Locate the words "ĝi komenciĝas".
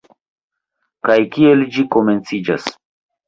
1.75-2.67